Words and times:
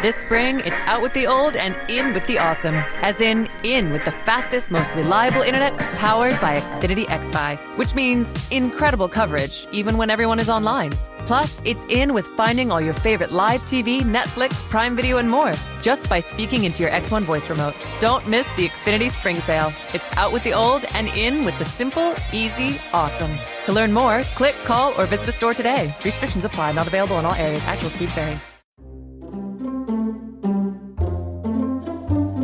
This 0.00 0.14
spring, 0.14 0.60
it's 0.60 0.78
out 0.86 1.02
with 1.02 1.12
the 1.12 1.26
old 1.26 1.56
and 1.56 1.74
in 1.90 2.14
with 2.14 2.24
the 2.28 2.38
awesome. 2.38 2.76
As 3.02 3.20
in, 3.20 3.48
in 3.64 3.90
with 3.90 4.04
the 4.04 4.12
fastest, 4.12 4.70
most 4.70 4.88
reliable 4.94 5.42
internet 5.42 5.76
powered 5.96 6.40
by 6.40 6.60
Xfinity 6.60 7.04
XFi, 7.06 7.58
which 7.76 7.96
means 7.96 8.32
incredible 8.52 9.08
coverage 9.08 9.66
even 9.72 9.96
when 9.96 10.08
everyone 10.08 10.38
is 10.38 10.48
online. 10.48 10.92
Plus, 11.26 11.60
it's 11.64 11.84
in 11.86 12.14
with 12.14 12.26
finding 12.26 12.70
all 12.70 12.80
your 12.80 12.94
favorite 12.94 13.32
live 13.32 13.60
TV, 13.62 14.02
Netflix, 14.02 14.52
Prime 14.70 14.94
Video, 14.94 15.16
and 15.16 15.28
more 15.28 15.52
just 15.82 16.08
by 16.08 16.20
speaking 16.20 16.62
into 16.62 16.84
your 16.84 16.92
X1 16.92 17.22
voice 17.24 17.50
remote. 17.50 17.74
Don't 18.00 18.24
miss 18.28 18.46
the 18.54 18.68
Xfinity 18.68 19.10
Spring 19.10 19.36
Sale. 19.40 19.72
It's 19.94 20.06
out 20.16 20.32
with 20.32 20.44
the 20.44 20.54
old 20.54 20.84
and 20.94 21.08
in 21.08 21.44
with 21.44 21.58
the 21.58 21.64
simple, 21.64 22.14
easy, 22.32 22.78
awesome. 22.92 23.32
To 23.64 23.72
learn 23.72 23.92
more, 23.92 24.22
click, 24.36 24.54
call, 24.64 24.94
or 24.96 25.06
visit 25.06 25.28
a 25.28 25.32
store 25.32 25.54
today. 25.54 25.92
Restrictions 26.04 26.44
apply, 26.44 26.70
not 26.70 26.86
available 26.86 27.18
in 27.18 27.24
all 27.24 27.34
areas. 27.34 27.64
Actual 27.66 27.90
speed 27.90 28.10
vary. 28.10 28.38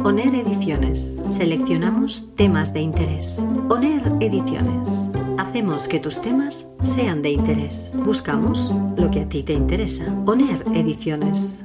ONER 0.06 0.34
Ediciones. 0.34 1.18
Seleccionamos 1.28 2.36
temas 2.36 2.74
de 2.74 2.80
interés. 2.80 3.42
ONER 3.70 4.02
Ediciones. 4.20 5.12
Hacemos 5.38 5.88
que 5.88 5.98
tus 5.98 6.20
temas 6.20 6.74
sean 6.82 7.22
de 7.22 7.30
interés. 7.30 7.94
Buscamos 8.04 8.70
lo 8.98 9.10
que 9.10 9.20
a 9.20 9.28
ti 9.30 9.42
te 9.42 9.54
interesa. 9.54 10.14
ONER 10.26 10.62
Ediciones. 10.74 11.64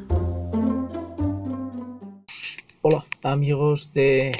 Hola 2.81 3.03
amigos 3.23 3.94
de 3.94 4.31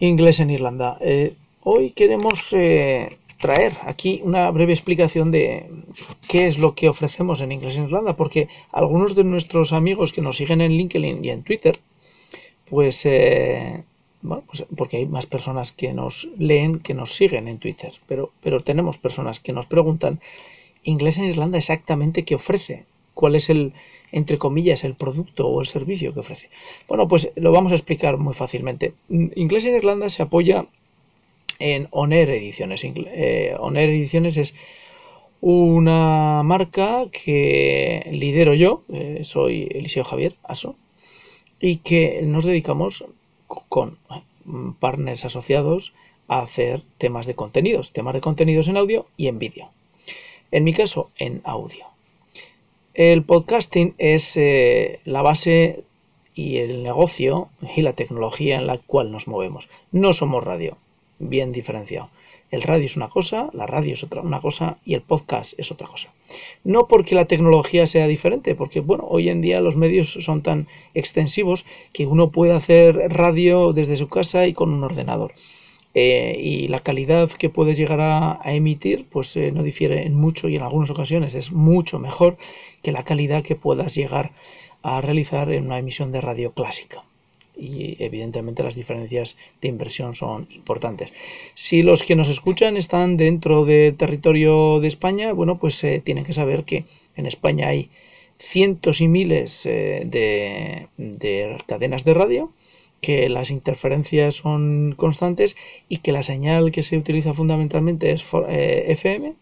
Inglés 0.00 0.40
en 0.40 0.48
Irlanda. 0.48 0.96
Eh, 1.02 1.34
hoy 1.64 1.90
queremos 1.90 2.54
eh, 2.54 3.18
traer 3.38 3.74
aquí 3.82 4.22
una 4.24 4.50
breve 4.50 4.72
explicación 4.72 5.30
de 5.30 5.70
qué 6.26 6.46
es 6.46 6.58
lo 6.58 6.74
que 6.74 6.88
ofrecemos 6.88 7.42
en 7.42 7.52
Inglés 7.52 7.76
en 7.76 7.84
Irlanda, 7.84 8.16
porque 8.16 8.48
algunos 8.72 9.14
de 9.14 9.24
nuestros 9.24 9.74
amigos 9.74 10.14
que 10.14 10.22
nos 10.22 10.38
siguen 10.38 10.62
en 10.62 10.72
LinkedIn 10.72 11.22
y 11.22 11.28
en 11.28 11.42
Twitter 11.42 11.78
pues, 12.70 13.04
eh, 13.06 13.82
bueno, 14.22 14.42
pues 14.46 14.66
porque 14.76 14.98
hay 14.98 15.06
más 15.06 15.26
personas 15.26 15.72
que 15.72 15.92
nos 15.92 16.28
leen 16.38 16.80
que 16.80 16.94
nos 16.94 17.14
siguen 17.14 17.48
en 17.48 17.58
Twitter, 17.58 17.92
pero, 18.06 18.30
pero 18.42 18.60
tenemos 18.60 18.98
personas 18.98 19.40
que 19.40 19.52
nos 19.52 19.66
preguntan, 19.66 20.20
inglés 20.84 21.18
en 21.18 21.24
Irlanda 21.24 21.58
exactamente 21.58 22.24
qué 22.24 22.34
ofrece, 22.34 22.84
cuál 23.14 23.34
es 23.34 23.50
el, 23.50 23.72
entre 24.12 24.38
comillas, 24.38 24.84
el 24.84 24.94
producto 24.94 25.48
o 25.48 25.60
el 25.60 25.66
servicio 25.66 26.14
que 26.14 26.20
ofrece. 26.20 26.48
Bueno, 26.88 27.08
pues 27.08 27.30
lo 27.36 27.52
vamos 27.52 27.72
a 27.72 27.76
explicar 27.76 28.16
muy 28.16 28.34
fácilmente. 28.34 28.94
Inglés 29.08 29.64
en 29.64 29.76
Irlanda 29.76 30.08
se 30.08 30.22
apoya 30.22 30.66
en 31.58 31.88
Oner 31.90 32.30
Ediciones. 32.30 32.82
Eh, 32.84 33.54
Oner 33.58 33.88
Ediciones 33.88 34.36
es 34.36 34.54
una 35.40 36.42
marca 36.44 37.06
que 37.12 38.08
lidero 38.10 38.54
yo, 38.54 38.82
eh, 38.92 39.20
soy 39.22 39.68
Eliseo 39.70 40.04
Javier 40.04 40.34
Aso, 40.42 40.76
y 41.60 41.76
que 41.76 42.20
nos 42.22 42.44
dedicamos 42.44 43.04
con 43.68 43.98
partners 44.80 45.24
asociados 45.24 45.94
a 46.28 46.40
hacer 46.40 46.82
temas 46.98 47.26
de 47.26 47.34
contenidos, 47.34 47.92
temas 47.92 48.14
de 48.14 48.20
contenidos 48.20 48.68
en 48.68 48.76
audio 48.76 49.06
y 49.16 49.28
en 49.28 49.38
vídeo. 49.38 49.70
En 50.50 50.64
mi 50.64 50.72
caso, 50.72 51.10
en 51.18 51.40
audio. 51.44 51.86
El 52.94 53.22
podcasting 53.22 53.94
es 53.98 54.36
eh, 54.36 55.00
la 55.04 55.22
base 55.22 55.84
y 56.34 56.58
el 56.58 56.82
negocio 56.82 57.48
y 57.76 57.82
la 57.82 57.92
tecnología 57.92 58.56
en 58.56 58.66
la 58.66 58.78
cual 58.78 59.12
nos 59.12 59.28
movemos. 59.28 59.68
No 59.92 60.14
somos 60.14 60.44
radio, 60.44 60.76
bien 61.18 61.52
diferenciado. 61.52 62.10
El 62.50 62.62
radio 62.62 62.86
es 62.86 62.96
una 62.96 63.08
cosa, 63.08 63.50
la 63.52 63.66
radio 63.66 63.92
es 63.92 64.02
otra 64.02 64.22
una 64.22 64.40
cosa 64.40 64.78
y 64.84 64.94
el 64.94 65.02
podcast 65.02 65.58
es 65.58 65.70
otra 65.70 65.86
cosa. 65.86 66.08
No 66.64 66.88
porque 66.88 67.14
la 67.14 67.26
tecnología 67.26 67.86
sea 67.86 68.06
diferente, 68.06 68.54
porque 68.54 68.80
bueno, 68.80 69.06
hoy 69.08 69.28
en 69.28 69.42
día 69.42 69.60
los 69.60 69.76
medios 69.76 70.12
son 70.12 70.42
tan 70.42 70.66
extensivos 70.94 71.66
que 71.92 72.06
uno 72.06 72.30
puede 72.30 72.54
hacer 72.54 72.96
radio 73.10 73.74
desde 73.74 73.98
su 73.98 74.08
casa 74.08 74.46
y 74.46 74.54
con 74.54 74.72
un 74.72 74.82
ordenador. 74.82 75.32
Eh, 75.94 76.38
y 76.38 76.68
la 76.68 76.80
calidad 76.80 77.30
que 77.30 77.50
puedes 77.50 77.76
llegar 77.76 78.00
a, 78.00 78.40
emitir 78.44 79.06
pues 79.10 79.36
eh, 79.36 79.52
no 79.52 79.62
difiere 79.62 80.06
en 80.06 80.14
mucho 80.14 80.48
y 80.48 80.56
en 80.56 80.62
algunas 80.62 80.90
ocasiones 80.90 81.34
es 81.34 81.52
mucho 81.52 81.98
mejor 81.98 82.36
que 82.82 82.92
la 82.92 83.04
calidad 83.04 83.42
que 83.42 83.56
puedas 83.56 83.94
llegar 83.94 84.30
a 84.82 85.00
realizar 85.00 85.50
en 85.52 85.66
una 85.66 85.78
emisión 85.78 86.12
de 86.12 86.20
radio 86.20 86.52
clásica 86.52 87.02
y 87.58 87.96
evidentemente 87.98 88.62
las 88.62 88.76
diferencias 88.76 89.36
de 89.60 89.68
inversión 89.68 90.14
son 90.14 90.46
importantes. 90.50 91.12
Si 91.54 91.82
los 91.82 92.04
que 92.04 92.14
nos 92.14 92.28
escuchan 92.28 92.76
están 92.76 93.16
dentro 93.16 93.64
del 93.64 93.96
territorio 93.96 94.78
de 94.80 94.88
España, 94.88 95.32
bueno, 95.32 95.58
pues 95.58 95.82
eh, 95.82 96.00
tienen 96.02 96.24
que 96.24 96.32
saber 96.32 96.64
que 96.64 96.84
en 97.16 97.26
España 97.26 97.68
hay 97.68 97.90
cientos 98.38 99.00
y 99.00 99.08
miles 99.08 99.66
eh, 99.66 100.02
de, 100.06 101.58
cadenas 101.66 102.04
de 102.04 102.14
radio, 102.14 102.52
que 103.00 103.28
las 103.28 103.50
interferencias 103.50 104.36
son 104.36 104.94
constantes 104.96 105.56
y 105.88 105.98
que 105.98 106.12
la 106.12 106.22
señal 106.22 106.70
que 106.70 106.84
se 106.84 106.96
utiliza 106.96 107.34
fundamentalmente 107.34 108.12
es 108.12 108.24
FM 108.32 109.28
eh, 109.28 109.34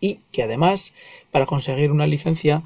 y 0.00 0.20
que 0.32 0.42
además 0.42 0.94
para 1.30 1.46
conseguir 1.46 1.90
una 1.90 2.06
licencia 2.06 2.62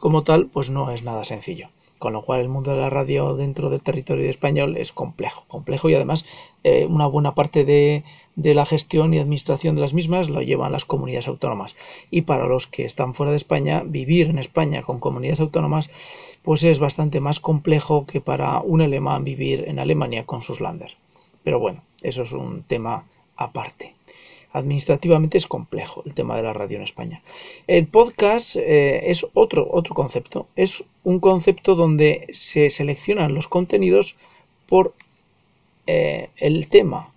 como 0.00 0.22
tal 0.22 0.46
pues 0.46 0.70
no 0.70 0.90
es 0.90 1.04
nada 1.04 1.22
sencillo 1.22 1.68
con 1.98 2.12
lo 2.12 2.22
cual 2.22 2.40
el 2.40 2.48
mundo 2.48 2.72
de 2.72 2.80
la 2.80 2.90
radio 2.90 3.34
dentro 3.34 3.70
del 3.70 3.82
territorio 3.82 4.28
español 4.28 4.76
es 4.76 4.92
complejo, 4.92 5.44
complejo 5.48 5.88
y 5.88 5.94
además 5.94 6.24
eh, 6.62 6.86
una 6.86 7.06
buena 7.06 7.34
parte 7.34 7.64
de, 7.64 8.02
la 8.36 8.66
gestión 8.66 9.14
y 9.14 9.18
administración 9.18 9.74
de 9.74 9.80
las 9.80 9.94
mismas 9.94 10.28
lo 10.28 10.42
llevan 10.42 10.72
las 10.72 10.84
comunidades 10.84 11.28
autónomas. 11.28 11.76
Y 12.10 12.22
para 12.22 12.46
los 12.46 12.66
que 12.66 12.84
están 12.84 13.14
fuera 13.14 13.30
de 13.30 13.36
España, 13.36 13.82
vivir 13.84 14.28
en 14.28 14.38
España 14.38 14.82
con 14.82 14.98
comunidades 14.98 15.40
autónomas 15.40 15.90
pues 16.42 16.62
es 16.62 16.78
bastante 16.78 17.20
más 17.20 17.40
complejo 17.40 18.04
que 18.06 18.20
para 18.20 18.60
un 18.60 18.82
alemán 18.82 19.24
vivir 19.24 19.64
en 19.66 19.78
Alemania 19.78 20.24
con 20.24 20.42
sus 20.42 20.60
landers. 20.60 20.96
Pero 21.42 21.58
bueno, 21.58 21.82
eso 22.02 22.22
es 22.22 22.32
un 22.32 22.62
tema 22.64 23.04
aparte 23.36 23.94
administrativamente 24.54 25.36
es 25.36 25.46
complejo 25.46 26.02
el 26.06 26.14
tema 26.14 26.36
de 26.36 26.44
la 26.44 26.54
radio 26.54 26.76
en 26.76 26.84
España. 26.84 27.20
El 27.66 27.86
podcast 27.88 28.56
eh, 28.56 29.10
es 29.10 29.26
otro, 29.34 29.68
otro 29.70 29.94
concepto. 29.94 30.46
Es 30.54 30.84
un 31.02 31.18
concepto 31.18 31.74
donde 31.74 32.26
se 32.30 32.70
seleccionan 32.70 33.34
los 33.34 33.48
contenidos 33.48 34.16
por 34.68 34.94
eh, 35.86 36.30
el 36.36 36.68
tema. 36.68 37.12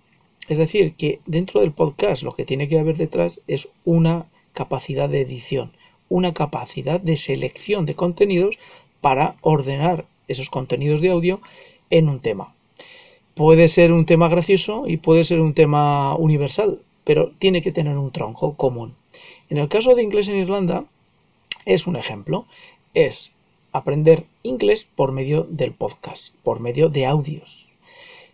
Es 0.48 0.58
decir, 0.58 0.94
que 0.94 1.20
dentro 1.26 1.60
del 1.60 1.72
podcast 1.72 2.24
lo 2.24 2.34
que 2.34 2.44
tiene 2.44 2.66
que 2.66 2.78
haber 2.78 2.96
detrás 2.96 3.40
es 3.46 3.68
una 3.84 4.26
capacidad 4.52 5.08
de 5.08 5.20
edición, 5.20 5.70
una 6.08 6.34
capacidad 6.34 7.00
de 7.00 7.16
selección 7.16 7.86
de 7.86 7.94
contenidos 7.94 8.58
para 9.00 9.36
ordenar 9.42 10.06
esos 10.26 10.50
contenidos 10.50 11.00
de 11.00 11.10
audio 11.10 11.40
en 11.90 12.08
un 12.08 12.18
tema. 12.18 12.52
Puede 13.34 13.68
ser 13.68 13.92
un 13.92 14.06
tema 14.06 14.26
gracioso 14.26 14.88
y 14.88 14.96
puede 14.96 15.22
ser 15.22 15.38
un 15.38 15.54
tema 15.54 16.16
universal 16.16 16.80
pero 17.08 17.30
tiene 17.38 17.62
que 17.62 17.72
tener 17.72 17.96
un 17.96 18.12
tronco 18.12 18.54
común. 18.54 18.94
En 19.48 19.56
el 19.56 19.70
caso 19.70 19.94
de 19.94 20.02
inglés 20.02 20.28
en 20.28 20.36
Irlanda, 20.36 20.84
es 21.64 21.86
un 21.86 21.96
ejemplo, 21.96 22.44
es 22.92 23.32
aprender 23.72 24.26
inglés 24.42 24.84
por 24.84 25.12
medio 25.12 25.46
del 25.48 25.72
podcast, 25.72 26.34
por 26.42 26.60
medio 26.60 26.90
de 26.90 27.06
audios. 27.06 27.70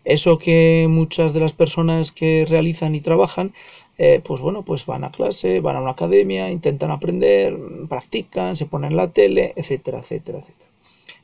Eso 0.04 0.38
que 0.38 0.88
muchas 0.90 1.32
de 1.32 1.38
las 1.38 1.52
personas 1.52 2.10
que 2.10 2.46
realizan 2.48 2.96
y 2.96 3.00
trabajan, 3.00 3.54
eh, 3.96 4.20
pues 4.24 4.40
bueno, 4.40 4.62
pues 4.62 4.86
van 4.86 5.04
a 5.04 5.12
clase, 5.12 5.60
van 5.60 5.76
a 5.76 5.80
una 5.80 5.92
academia, 5.92 6.50
intentan 6.50 6.90
aprender, 6.90 7.56
practican, 7.88 8.56
se 8.56 8.66
ponen 8.66 8.96
la 8.96 9.06
tele, 9.06 9.52
etcétera, 9.54 10.00
etcétera, 10.00 10.40
etcétera. 10.40 10.70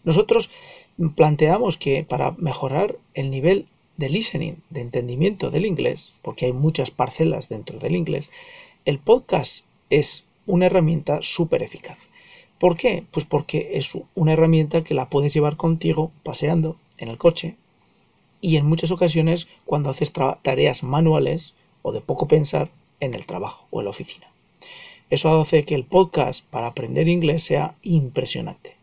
Nosotros 0.04 0.50
planteamos 1.16 1.76
que 1.78 2.04
para 2.04 2.30
mejorar 2.38 2.94
el 3.14 3.32
nivel 3.32 3.66
de 4.00 4.08
listening, 4.08 4.54
de 4.70 4.80
entendimiento 4.80 5.50
del 5.50 5.66
inglés, 5.66 6.14
porque 6.22 6.46
hay 6.46 6.54
muchas 6.54 6.90
parcelas 6.90 7.50
dentro 7.50 7.78
del 7.78 7.94
inglés, 7.94 8.30
el 8.86 8.98
podcast 8.98 9.66
es 9.90 10.24
una 10.46 10.66
herramienta 10.66 11.18
súper 11.20 11.62
eficaz. 11.62 11.98
¿Por 12.58 12.78
qué? 12.78 13.04
Pues 13.10 13.26
porque 13.26 13.72
es 13.74 13.92
una 14.14 14.32
herramienta 14.32 14.82
que 14.82 14.94
la 14.94 15.10
puedes 15.10 15.34
llevar 15.34 15.58
contigo 15.58 16.12
paseando 16.22 16.78
en 16.96 17.08
el 17.10 17.18
coche 17.18 17.56
y 18.40 18.56
en 18.56 18.64
muchas 18.64 18.90
ocasiones 18.90 19.48
cuando 19.66 19.90
haces 19.90 20.14
tareas 20.14 20.82
manuales 20.82 21.52
o 21.82 21.92
de 21.92 22.00
poco 22.00 22.26
pensar 22.26 22.70
en 23.00 23.12
el 23.12 23.26
trabajo 23.26 23.66
o 23.70 23.80
en 23.80 23.84
la 23.84 23.90
oficina. 23.90 24.26
Eso 25.10 25.28
hace 25.38 25.66
que 25.66 25.74
el 25.74 25.84
podcast 25.84 26.46
para 26.46 26.68
aprender 26.68 27.06
inglés 27.06 27.44
sea 27.44 27.74
impresionante. 27.82 28.76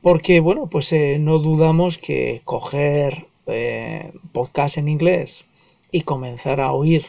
Porque, 0.00 0.40
bueno, 0.40 0.68
pues 0.68 0.90
eh, 0.94 1.18
no 1.18 1.38
dudamos 1.38 1.98
que 1.98 2.40
coger 2.46 3.26
eh, 3.46 4.12
podcast 4.32 4.78
en 4.78 4.88
inglés 4.88 5.44
y 5.92 6.02
comenzar 6.02 6.60
a 6.60 6.72
oír 6.72 7.06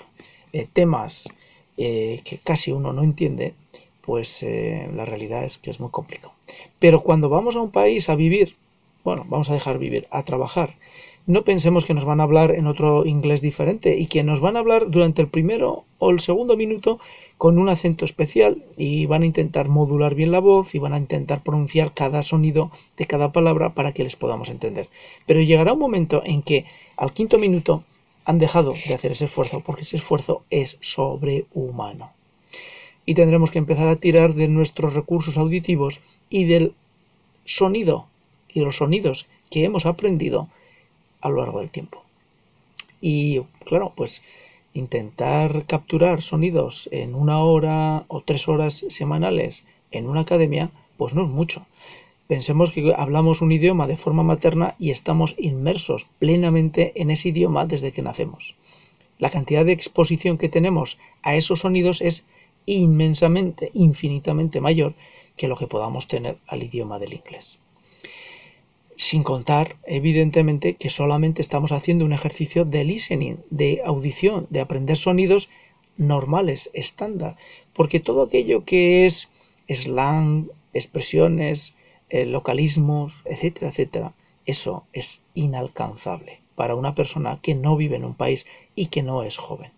eh, 0.53 0.67
temas 0.71 1.29
eh, 1.77 2.21
que 2.23 2.37
casi 2.37 2.71
uno 2.71 2.93
no 2.93 3.03
entiende, 3.03 3.53
pues 4.01 4.43
la 4.43 5.05
realidad 5.05 5.43
es 5.43 5.57
que 5.57 5.69
es 5.69 5.79
muy 5.79 5.91
complicado. 5.91 6.33
Pero 6.79 7.01
cuando 7.01 7.29
vamos 7.29 7.55
a 7.55 7.61
un 7.61 7.71
país 7.71 8.09
a 8.09 8.15
vivir 8.15 8.55
bueno, 9.03 9.25
vamos 9.27 9.49
a 9.49 9.53
dejar 9.53 9.79
vivir, 9.79 10.07
a 10.11 10.23
trabajar. 10.23 10.75
No 11.31 11.45
pensemos 11.45 11.85
que 11.85 11.93
nos 11.93 12.03
van 12.03 12.19
a 12.19 12.23
hablar 12.23 12.51
en 12.51 12.67
otro 12.67 13.05
inglés 13.05 13.39
diferente 13.39 13.97
y 13.97 14.07
que 14.07 14.21
nos 14.21 14.41
van 14.41 14.57
a 14.57 14.59
hablar 14.59 14.91
durante 14.91 15.21
el 15.21 15.29
primero 15.29 15.85
o 15.97 16.09
el 16.09 16.19
segundo 16.19 16.57
minuto 16.57 16.99
con 17.37 17.57
un 17.57 17.69
acento 17.69 18.03
especial 18.03 18.65
y 18.75 19.05
van 19.05 19.23
a 19.23 19.27
intentar 19.27 19.69
modular 19.69 20.13
bien 20.13 20.33
la 20.33 20.39
voz 20.39 20.75
y 20.75 20.79
van 20.79 20.91
a 20.91 20.97
intentar 20.97 21.41
pronunciar 21.41 21.93
cada 21.93 22.21
sonido 22.21 22.69
de 22.97 23.05
cada 23.07 23.31
palabra 23.31 23.73
para 23.73 23.93
que 23.93 24.03
les 24.03 24.17
podamos 24.17 24.49
entender. 24.49 24.89
Pero 25.25 25.39
llegará 25.39 25.71
un 25.71 25.79
momento 25.79 26.21
en 26.25 26.41
que 26.41 26.65
al 26.97 27.13
quinto 27.13 27.37
minuto 27.37 27.85
han 28.25 28.37
dejado 28.37 28.73
de 28.73 28.93
hacer 28.93 29.13
ese 29.13 29.23
esfuerzo 29.23 29.61
porque 29.61 29.83
ese 29.83 29.95
esfuerzo 29.95 30.43
es 30.49 30.79
sobrehumano. 30.81 32.11
Y 33.05 33.13
tendremos 33.13 33.51
que 33.51 33.59
empezar 33.59 33.87
a 33.87 33.95
tirar 33.95 34.33
de 34.33 34.49
nuestros 34.49 34.95
recursos 34.95 35.37
auditivos 35.37 36.01
y 36.29 36.43
del 36.43 36.73
sonido 37.45 38.07
y 38.49 38.59
los 38.59 38.75
sonidos 38.75 39.27
que 39.49 39.63
hemos 39.63 39.85
aprendido 39.85 40.49
a 41.21 41.29
lo 41.29 41.41
largo 41.41 41.59
del 41.59 41.69
tiempo. 41.69 42.03
Y 42.99 43.41
claro, 43.65 43.93
pues 43.95 44.21
intentar 44.73 45.65
capturar 45.65 46.21
sonidos 46.21 46.87
en 46.91 47.15
una 47.15 47.43
hora 47.43 48.05
o 48.07 48.21
tres 48.21 48.47
horas 48.47 48.85
semanales 48.89 49.65
en 49.91 50.07
una 50.07 50.21
academia, 50.21 50.69
pues 50.97 51.13
no 51.13 51.23
es 51.23 51.29
mucho. 51.29 51.65
Pensemos 52.27 52.71
que 52.71 52.93
hablamos 52.95 53.41
un 53.41 53.51
idioma 53.51 53.87
de 53.87 53.97
forma 53.97 54.23
materna 54.23 54.75
y 54.79 54.91
estamos 54.91 55.35
inmersos 55.37 56.07
plenamente 56.19 56.93
en 56.95 57.11
ese 57.11 57.29
idioma 57.29 57.65
desde 57.65 57.91
que 57.91 58.01
nacemos. 58.01 58.55
La 59.19 59.29
cantidad 59.29 59.65
de 59.65 59.73
exposición 59.73 60.37
que 60.37 60.47
tenemos 60.47 60.97
a 61.23 61.35
esos 61.35 61.59
sonidos 61.59 62.01
es 62.01 62.25
inmensamente, 62.65 63.69
infinitamente 63.73 64.61
mayor 64.61 64.93
que 65.35 65.47
lo 65.47 65.57
que 65.57 65.67
podamos 65.67 66.07
tener 66.07 66.37
al 66.47 66.63
idioma 66.63 66.99
del 66.99 67.13
inglés. 67.13 67.59
Sin 68.95 69.23
contar, 69.23 69.75
evidentemente, 69.85 70.75
que 70.75 70.89
solamente 70.89 71.41
estamos 71.41 71.71
haciendo 71.71 72.05
un 72.05 72.13
ejercicio 72.13 72.65
de 72.65 72.83
listening, 72.83 73.37
de 73.49 73.81
audición, 73.85 74.47
de 74.49 74.61
aprender 74.61 74.97
sonidos 74.97 75.49
normales, 75.97 76.69
estándar, 76.73 77.35
porque 77.73 77.99
todo 77.99 78.23
aquello 78.23 78.63
que 78.63 79.05
es 79.05 79.29
slang, 79.67 80.47
expresiones, 80.73 81.75
eh, 82.09 82.25
localismos, 82.25 83.23
etcétera, 83.25 83.69
etcétera, 83.69 84.13
eso 84.45 84.83
es 84.93 85.23
inalcanzable 85.33 86.39
para 86.55 86.75
una 86.75 86.93
persona 86.93 87.39
que 87.41 87.55
no 87.55 87.75
vive 87.75 87.95
en 87.95 88.05
un 88.05 88.15
país 88.15 88.45
y 88.75 88.87
que 88.87 89.01
no 89.01 89.23
es 89.23 89.37
joven. 89.37 89.71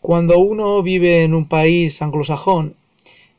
Cuando 0.00 0.38
uno 0.38 0.82
vive 0.82 1.22
en 1.22 1.34
un 1.34 1.46
país 1.46 2.02
anglosajón 2.02 2.74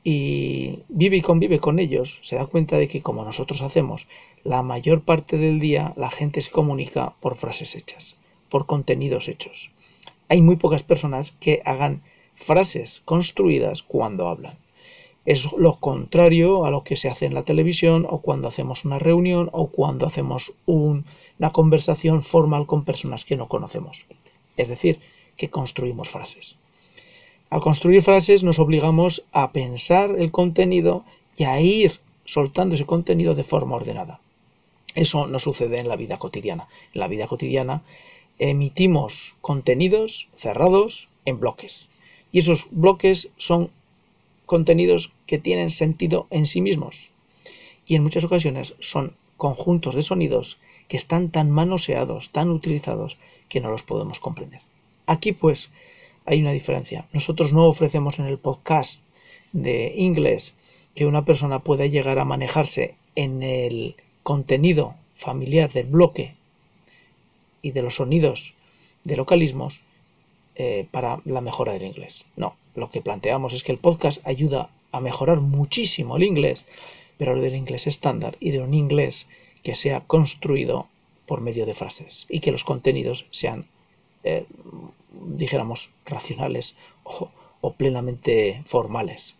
y 0.04 0.80
vive 0.90 1.18
y 1.18 1.22
convive 1.22 1.60
con 1.60 1.80
ellos, 1.80 2.20
se 2.24 2.36
da 2.36 2.46
cuenta 2.46 2.78
de 2.78 2.88
que 2.88 3.02
como 3.02 3.24
nosotros 3.24 3.62
hacemos, 3.62 4.08
la 4.44 4.62
mayor 4.62 5.02
parte 5.02 5.38
del 5.38 5.60
día 5.60 5.94
la 5.96 6.10
gente 6.10 6.42
se 6.42 6.52
comunica 6.52 7.14
por 7.22 7.36
frases 7.36 7.76
hechas, 7.76 8.16
por 8.50 8.66
contenidos 8.66 9.30
hechos. 9.30 9.72
Hay 10.28 10.42
muy 10.42 10.58
pocas 10.58 10.84
personas 10.84 11.32
que 11.32 11.62
hagan 11.66 12.02
frases 12.36 13.02
construidas 13.06 13.84
cuando 13.84 14.28
hablan. 14.28 14.58
Es 15.26 15.54
lo 15.54 15.80
contrario 15.80 16.66
a 16.66 16.72
lo 16.72 16.84
que 16.84 16.98
se 16.98 17.10
hace 17.10 17.26
en 17.26 17.34
la 17.34 17.44
televisión 17.44 18.06
o 18.10 18.20
cuando 18.20 18.50
hacemos 18.50 18.84
una 18.84 19.00
reunión 19.00 19.50
o 19.54 19.68
cuando 19.68 20.06
hacemos 20.06 20.54
una 20.66 21.52
conversación 21.54 22.24
formal 22.24 22.66
con 22.66 22.84
personas 22.84 23.24
que 23.24 23.38
no 23.38 23.48
conocemos. 23.48 24.06
Es 24.58 24.68
decir, 24.68 25.00
que 25.38 25.50
construimos 25.50 26.10
frases. 26.10 26.58
Al 27.54 27.62
construir 27.62 28.02
frases 28.02 28.42
nos 28.42 28.58
obligamos 28.58 29.26
a 29.32 29.52
pensar 29.52 30.16
el 30.18 30.32
contenido 30.32 31.06
y 31.38 31.44
a 31.44 31.62
ir 31.62 32.00
soltando 32.26 32.74
ese 32.74 32.88
contenido 32.88 33.36
de 33.36 33.44
forma 33.44 33.76
ordenada. 33.76 34.20
Eso 34.96 35.28
no 35.28 35.38
sucede 35.38 35.78
en 35.78 35.88
la 35.88 35.96
vida 35.96 36.18
cotidiana. 36.18 36.68
En 36.96 37.02
la 37.02 37.08
vida 37.08 37.28
cotidiana 37.28 37.84
emitimos 38.40 39.36
contenidos 39.42 40.30
cerrados 40.36 41.10
en 41.26 41.40
bloques. 41.40 41.90
Y 42.32 42.40
esos 42.40 42.66
bloques 42.72 43.30
son 43.38 43.70
contenidos 44.48 45.12
que 45.28 45.38
tienen 45.38 45.70
sentido 45.70 46.26
en 46.32 46.48
sí 46.48 46.60
mismos. 46.60 47.12
Y 47.86 47.94
en 47.94 48.02
muchas 48.02 48.24
ocasiones 48.24 48.74
son 48.80 49.14
conjuntos 49.38 49.94
de 49.94 50.02
sonidos 50.02 50.58
que 50.88 50.98
están 50.98 51.30
tan 51.30 51.52
manoseados, 51.52 52.32
tan 52.32 52.50
utilizados, 52.50 53.18
que 53.48 53.62
no 53.62 53.70
los 53.70 53.84
podemos 53.84 54.20
comprender. 54.20 54.62
Aquí 55.06 55.34
pues 55.34 55.70
hay 56.26 56.42
una 56.42 56.52
diferencia. 56.52 57.06
Nosotros 57.14 57.54
no 57.54 57.68
ofrecemos 57.68 58.20
en 58.20 58.26
el 58.26 58.38
podcast 58.38 59.04
de 59.52 59.94
inglés 59.96 60.56
que 60.96 61.06
una 61.06 61.26
persona 61.26 61.60
pueda 61.60 61.86
llegar 61.86 62.20
a 62.20 62.26
manejarse 62.26 62.96
en 63.16 63.44
el 63.44 63.96
contenido 64.24 64.96
familiar 65.16 65.72
del 65.72 65.88
bloque 65.88 66.36
y 67.62 67.72
de 67.72 67.82
los 67.82 67.96
sonidos 67.96 68.54
de 69.04 69.18
localismos 69.18 69.84
eh, 70.56 70.88
para 70.92 71.20
la 71.26 71.42
mejora 71.42 71.74
del 71.74 71.84
inglés. 71.84 72.26
No, 72.36 72.56
lo 72.76 72.90
que 72.92 73.02
planteamos 73.02 73.54
es 73.54 73.64
que 73.64 73.72
el 73.72 73.78
podcast 73.80 74.26
ayuda 74.28 74.70
a 74.92 75.00
mejorar 75.00 75.40
muchísimo 75.40 76.18
el 76.18 76.24
inglés, 76.24 76.66
pero 77.18 77.40
del 77.40 77.56
inglés 77.56 77.88
estándar 77.88 78.38
y 78.40 78.52
de 78.52 78.60
un 78.60 78.74
inglés 78.74 79.28
que 79.64 79.76
sea 79.76 80.02
construido 80.02 80.88
por 81.26 81.42
medio 81.42 81.66
de 81.66 81.74
frases 81.74 82.26
y 82.30 82.40
que 82.40 82.52
los 82.52 82.64
contenidos 82.64 83.26
sean, 83.32 83.66
eh, 84.24 84.46
dijéramos, 85.14 85.92
racionales 86.06 86.76
o, 87.04 87.30
plenamente 87.74 88.62
formales. 88.66 89.36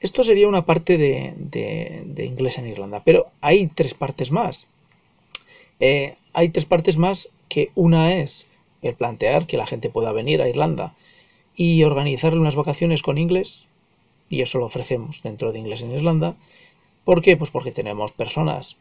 Esto 0.00 0.22
sería 0.24 0.48
una 0.48 0.64
parte 0.64 0.98
de, 0.98 2.24
inglés 2.24 2.58
en 2.58 2.68
Irlanda, 2.68 3.02
pero 3.04 3.26
hay 3.40 3.66
tres 3.66 3.94
partes 3.94 4.30
más. 4.30 4.68
Eh, 5.80 6.14
hay 6.32 6.48
tres 6.50 6.66
partes 6.66 6.96
más 6.96 7.28
que 7.48 7.70
una 7.74 8.14
es 8.14 8.46
el 8.82 8.94
plantear 8.94 9.46
que 9.46 9.56
la 9.56 9.66
gente 9.66 9.90
pueda 9.90 10.12
venir 10.12 10.42
a 10.42 10.48
Irlanda 10.48 10.94
y 11.56 11.84
organizarle 11.84 12.40
unas 12.40 12.56
vacaciones 12.56 13.02
con 13.02 13.18
inglés, 13.18 13.68
y 14.28 14.40
eso 14.40 14.58
lo 14.58 14.66
ofrecemos 14.66 15.22
dentro 15.22 15.52
de 15.52 15.58
Inglés 15.58 15.82
en 15.82 15.92
Irlanda. 15.92 16.34
¿Por 17.04 17.20
qué? 17.20 17.36
Pues 17.36 17.50
porque 17.50 17.72
tenemos 17.72 18.12
personas 18.12 18.78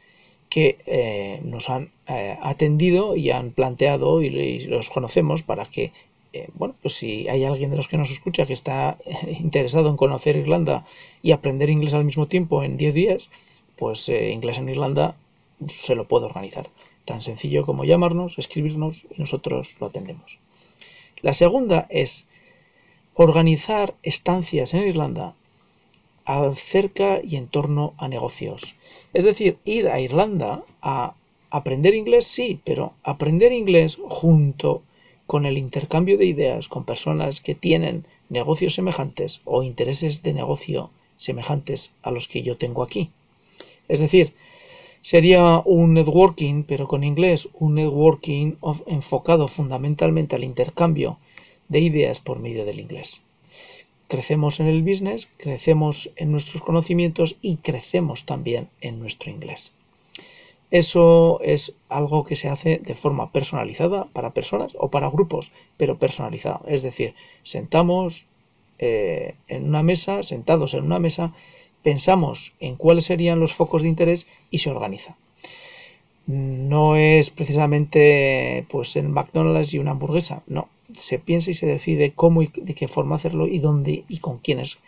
que 0.51 0.77
eh, 0.85 1.39
nos 1.45 1.69
han 1.69 1.89
eh, 2.07 2.37
atendido 2.41 3.15
y 3.15 3.31
han 3.31 3.51
planteado 3.51 4.21
y, 4.21 4.59
los 4.67 4.89
conocemos 4.89 5.43
para 5.43 5.65
que, 5.65 5.93
eh, 6.33 6.49
bueno, 6.55 6.75
pues 6.81 6.95
si 6.95 7.29
hay 7.29 7.45
alguien 7.45 7.71
de 7.71 7.77
los 7.77 7.87
que 7.87 7.97
nos 7.97 8.11
escucha 8.11 8.45
que 8.45 8.51
está 8.51 8.97
interesado 9.39 9.89
en 9.89 9.95
conocer 9.95 10.35
Irlanda 10.35 10.85
y 11.23 11.31
aprender 11.31 11.69
inglés 11.69 11.93
al 11.93 12.03
mismo 12.03 12.27
tiempo 12.27 12.63
en 12.63 12.75
10 12.75 12.93
días, 12.93 13.29
pues 13.77 14.09
Inglés 14.09 14.57
en 14.57 14.67
Irlanda 14.67 15.15
se 15.69 15.95
lo 15.95 16.05
puede 16.05 16.25
organizar. 16.25 16.67
Tan 17.05 17.21
sencillo 17.21 17.65
como 17.65 17.85
llamarnos, 17.85 18.37
escribirnos 18.37 19.05
y 19.15 19.21
nosotros 19.21 19.77
lo 19.79 19.87
atendemos. 19.87 20.37
La 21.21 21.33
segunda 21.33 21.87
es 21.89 22.27
organizar 23.13 23.93
estancias 24.03 24.73
en 24.73 24.85
Irlanda 24.85 25.33
acerca 26.37 27.21
y 27.23 27.35
en 27.35 27.47
torno 27.47 27.93
a 27.97 28.07
negocios. 28.07 28.75
Es 29.13 29.25
decir, 29.25 29.57
ir 29.65 29.87
a 29.89 29.99
Irlanda 29.99 30.63
a 30.81 31.15
aprender 31.49 31.93
inglés, 31.93 32.27
sí, 32.27 32.59
pero 32.63 32.93
aprender 33.03 33.51
inglés 33.51 33.97
junto 34.01 34.81
con 35.27 35.45
el 35.45 35.57
intercambio 35.57 36.17
de 36.17 36.25
ideas 36.25 36.67
con 36.67 36.83
personas 36.85 37.41
que 37.41 37.55
tienen 37.55 38.05
negocios 38.29 38.73
semejantes 38.75 39.41
o 39.45 39.63
intereses 39.63 40.23
de 40.23 40.33
negocio 40.33 40.89
semejantes 41.17 41.91
a 42.01 42.11
los 42.11 42.27
que 42.27 42.41
yo 42.41 42.57
tengo 42.57 42.83
aquí. 42.83 43.11
Es 43.87 43.99
decir, 43.99 44.33
sería 45.01 45.61
un 45.65 45.93
networking, 45.93 46.63
pero 46.63 46.87
con 46.87 47.03
inglés, 47.03 47.49
un 47.53 47.75
networking 47.75 48.55
enfocado 48.87 49.47
fundamentalmente 49.47 50.35
al 50.35 50.43
intercambio 50.43 51.17
de 51.67 51.79
ideas 51.79 52.19
por 52.19 52.39
medio 52.39 52.65
del 52.65 52.79
inglés. 52.79 53.21
Crecemos 54.11 54.59
en 54.59 54.67
el 54.67 54.83
business, 54.83 55.29
crecemos 55.37 56.11
en 56.17 56.33
nuestros 56.33 56.61
conocimientos 56.61 57.37
y 57.41 57.55
crecemos 57.55 58.25
también 58.25 58.67
en 58.81 58.99
nuestro 58.99 59.31
inglés. 59.31 59.71
Eso 60.69 61.39
es 61.41 61.75
algo 61.87 62.25
que 62.25 62.35
se 62.35 62.49
hace 62.49 62.79
de 62.79 62.93
forma 62.93 63.31
personalizada 63.31 64.09
para 64.11 64.31
personas 64.31 64.73
o 64.77 64.89
para 64.89 65.09
grupos, 65.09 65.53
pero 65.77 65.97
personalizado. 65.97 66.59
Es 66.67 66.81
decir, 66.81 67.15
sentamos 67.43 68.25
eh, 68.79 69.35
en 69.47 69.69
una 69.69 69.81
mesa, 69.81 70.23
sentados 70.23 70.73
en 70.73 70.83
una 70.83 70.99
mesa, 70.99 71.33
pensamos 71.81 72.51
en 72.59 72.75
cuáles 72.75 73.05
serían 73.05 73.39
los 73.39 73.53
focos 73.53 73.81
de 73.81 73.87
interés 73.87 74.27
y 74.49 74.57
se 74.57 74.71
organiza. 74.71 75.15
No 76.27 76.97
es 76.97 77.29
precisamente 77.29 78.65
pues 78.69 78.93
en 78.97 79.09
McDonald's 79.09 79.73
y 79.73 79.79
una 79.79 79.91
hamburguesa, 79.91 80.43
no, 80.47 80.67
se 80.93 81.19
piensa 81.19 81.51
y 81.51 81.53
se 81.53 81.65
decide 81.65 82.13
cómo 82.13 82.41
y 82.41 82.47
de 82.47 82.75
qué 82.75 82.87
forma 82.87 83.15
hacerlo 83.15 83.47
y 83.47 83.59
dónde 83.59 84.03
y 84.07 84.19
con 84.19 84.37
quiénes 84.39 84.79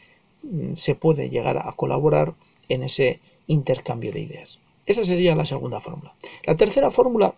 mm, 0.44 0.76
se 0.76 0.96
puede 0.96 1.30
llegar 1.30 1.58
a 1.58 1.72
colaborar 1.74 2.34
en 2.70 2.84
ese 2.84 3.20
intercambio 3.48 4.12
de 4.12 4.22
ideas. 4.22 4.60
Esa 4.86 5.06
sería 5.06 5.36
la 5.36 5.46
segunda 5.46 5.80
fórmula. 5.80 6.14
La 6.46 6.58
tercera 6.58 6.92
fórmula 6.92 7.34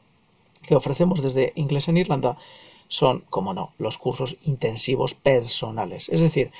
que 0.64 0.76
ofrecemos 0.76 1.22
desde 1.22 1.54
Inglés 1.56 1.88
en 1.88 1.98
Irlanda 1.98 2.38
son, 2.88 3.24
como 3.30 3.54
no, 3.54 3.72
los 3.78 3.98
cursos 3.98 4.38
intensivos 4.46 5.14
personales. 5.14 6.10
Es 6.10 6.20
decir, 6.20 6.52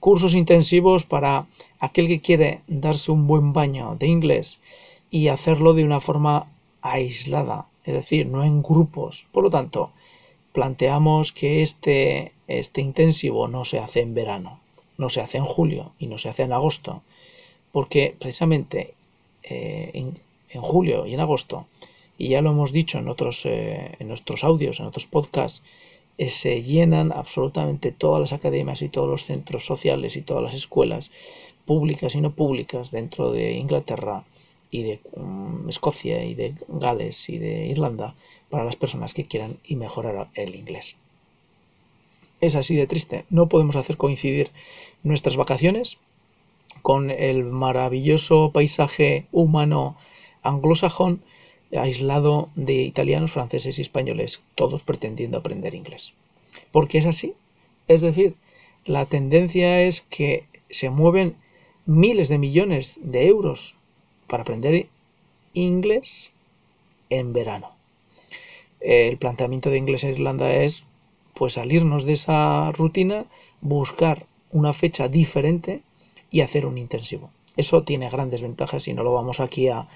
cursos 0.00 0.34
intensivos 0.34 1.04
para 1.04 1.46
aquel 1.78 2.08
que 2.08 2.20
quiere 2.20 2.60
darse 2.66 3.12
un 3.12 3.26
buen 3.26 3.52
baño 3.52 3.96
de 3.98 4.06
inglés 4.06 4.58
y 5.10 5.28
hacerlo 5.28 5.74
de 5.74 5.84
una 5.84 6.00
forma 6.00 6.46
aislada, 6.80 7.66
es 7.84 7.94
decir, 7.94 8.26
no 8.26 8.44
en 8.44 8.62
grupos. 8.62 9.26
Por 9.32 9.44
lo 9.44 9.50
tanto, 9.50 9.90
planteamos 10.52 11.32
que 11.32 11.62
este, 11.62 12.32
este 12.46 12.80
intensivo 12.80 13.48
no 13.48 13.64
se 13.64 13.78
hace 13.78 14.00
en 14.00 14.14
verano, 14.14 14.60
no 14.98 15.08
se 15.08 15.20
hace 15.20 15.38
en 15.38 15.44
julio 15.44 15.92
y 15.98 16.06
no 16.06 16.18
se 16.18 16.28
hace 16.28 16.42
en 16.42 16.52
agosto, 16.52 17.02
porque 17.72 18.14
precisamente 18.18 18.94
eh, 19.42 19.90
en, 19.94 20.60
julio 20.60 21.06
y 21.06 21.14
en 21.14 21.20
agosto, 21.20 21.66
y 22.18 22.28
ya 22.28 22.42
lo 22.42 22.50
hemos 22.50 22.72
dicho 22.72 22.98
en 22.98 23.08
otros 23.08 23.46
eh, 23.46 23.96
en 23.98 24.08
nuestros 24.08 24.44
audios, 24.44 24.80
en 24.80 24.86
otros 24.86 25.06
podcasts, 25.06 25.62
eh, 26.18 26.28
se 26.28 26.62
llenan 26.62 27.10
absolutamente 27.10 27.90
todas 27.90 28.20
las 28.20 28.34
academias 28.34 28.82
y 28.82 28.90
todos 28.90 29.08
los 29.08 29.24
centros 29.24 29.64
sociales 29.64 30.16
y 30.16 30.22
todas 30.22 30.42
las 30.42 30.54
escuelas 30.54 31.10
públicas 31.64 32.14
y 32.14 32.20
no 32.20 32.32
públicas 32.32 32.90
dentro 32.90 33.32
de 33.32 33.52
Inglaterra 33.54 34.24
y 34.72 34.82
de 34.82 35.00
mm, 35.16 35.68
Escocia 35.68 36.24
y 36.24 36.34
de 36.34 36.54
Gales 36.66 37.28
y 37.28 37.38
de 37.38 37.66
Irlanda 37.66 38.14
para 38.50 38.64
las 38.64 38.74
personas 38.74 39.14
que 39.14 39.26
quieran 39.26 39.56
y 39.62 39.76
mejorar 39.76 40.28
el 40.34 40.56
inglés. 40.56 40.96
Es 42.40 42.56
así 42.56 42.74
de 42.74 42.88
triste. 42.88 43.24
No 43.30 43.48
podemos 43.48 43.76
hacer 43.76 43.96
coincidir 43.96 44.50
nuestras 45.04 45.36
vacaciones 45.36 45.98
con 46.80 47.10
el 47.10 47.44
maravilloso 47.44 48.50
paisaje 48.50 49.26
humano 49.30 49.96
anglosajón 50.42 51.22
aislado 51.76 52.50
de 52.54 52.82
italianos, 52.82 53.32
franceses 53.32 53.78
y 53.78 53.82
españoles, 53.82 54.42
todos 54.54 54.84
pretendiendo 54.84 55.38
aprender 55.38 55.74
inglés. 55.74 56.14
Porque 56.72 56.98
es 56.98 57.06
así. 57.06 57.34
Es 57.88 58.00
decir, 58.00 58.34
la 58.86 59.06
tendencia 59.06 59.82
es 59.82 60.00
que 60.00 60.46
se 60.70 60.90
mueven 60.90 61.36
miles 61.84 62.28
de 62.28 62.38
millones 62.38 63.00
de 63.02 63.26
euros 63.26 63.76
para 64.32 64.42
aprender 64.42 64.74
inglés 65.52 66.32
en 67.10 67.32
verano 67.34 67.68
el 68.82 69.16
planteamiento 69.16 69.70
de 69.70 69.78
inglés 69.78 70.04
en 70.04 70.10
Irlanda 70.10 70.52
es 70.52 70.84
pues 71.34 71.54
salirnos 71.54 72.04
de 72.04 72.14
esa 72.14 72.72
rutina, 72.72 73.24
buscar 73.60 74.26
una 74.50 74.72
fecha 74.72 75.08
diferente 75.08 75.80
y 76.30 76.40
hacer 76.40 76.66
un 76.66 76.78
intensivo. 76.78 77.30
Eso 77.56 77.82
tiene 77.84 78.10
grandes 78.10 78.42
ventajas 78.42 78.88
y 78.88 78.94
no 78.94 79.02
lo 79.02 79.12
vamos 79.12 79.40
aquí 79.40 79.68
a, 79.68 79.86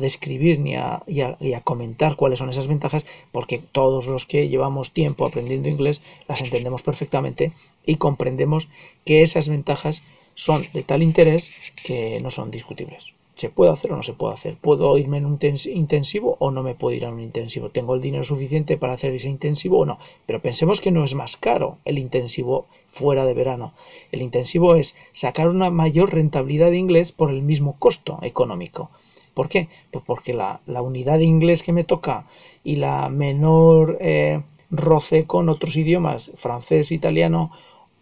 describir 0.00 0.60
ni 0.60 0.76
a, 0.76 1.02
a, 1.02 1.60
comentar 1.64 2.16
cuáles 2.16 2.38
son 2.38 2.50
esas 2.50 2.68
ventajas, 2.68 3.06
porque 3.32 3.58
todos 3.58 4.06
los 4.06 4.26
que 4.26 4.48
llevamos 4.48 4.92
tiempo 4.92 5.26
aprendiendo 5.26 5.68
inglés 5.68 6.02
las 6.28 6.42
entendemos 6.42 6.82
perfectamente 6.82 7.52
y 7.84 7.96
comprendemos 7.96 8.68
que 9.04 9.22
esas 9.22 9.48
ventajas 9.48 10.02
son 10.34 10.66
de 10.72 10.82
tal 10.82 11.02
interés 11.02 11.50
que 11.82 12.20
no 12.20 12.30
son 12.30 12.50
discutibles. 12.50 13.14
¿Se 13.38 13.50
puede 13.50 13.70
hacer 13.70 13.92
o 13.92 13.96
no 13.96 14.02
se 14.02 14.14
puede 14.14 14.34
hacer? 14.34 14.56
¿Puedo 14.56 14.98
irme 14.98 15.18
en 15.18 15.24
un 15.24 15.38
intensivo 15.66 16.36
o 16.40 16.50
no 16.50 16.64
me 16.64 16.74
puedo 16.74 16.96
ir 16.96 17.04
a 17.04 17.10
un 17.10 17.20
intensivo? 17.20 17.68
¿Tengo 17.68 17.94
el 17.94 18.00
dinero 18.00 18.24
suficiente 18.24 18.76
para 18.76 18.94
hacer 18.94 19.12
ese 19.14 19.28
intensivo 19.28 19.78
o 19.78 19.86
no? 19.86 20.00
Pero 20.26 20.42
pensemos 20.42 20.80
que 20.80 20.90
no 20.90 21.04
es 21.04 21.14
más 21.14 21.36
caro 21.36 21.78
el 21.84 21.98
intensivo 21.98 22.66
fuera 22.88 23.24
de 23.24 23.34
verano. 23.34 23.74
El 24.10 24.22
intensivo 24.22 24.74
es 24.74 24.96
sacar 25.12 25.50
una 25.50 25.70
mayor 25.70 26.12
rentabilidad 26.12 26.72
de 26.72 26.78
inglés 26.78 27.12
por 27.12 27.30
el 27.30 27.42
mismo 27.42 27.76
costo 27.78 28.18
económico. 28.22 28.90
¿Por 29.34 29.48
qué? 29.48 29.68
Pues 29.92 30.04
porque 30.04 30.34
la, 30.34 30.58
unidad 30.66 31.18
de 31.18 31.26
inglés 31.26 31.62
que 31.62 31.72
me 31.72 31.84
toca 31.84 32.24
y 32.64 32.74
la 32.74 33.08
menor 33.08 33.98
eh, 34.00 34.42
roce 34.72 35.26
con 35.26 35.48
otros 35.48 35.76
idiomas, 35.76 36.32
francés, 36.34 36.90
italiano 36.90 37.52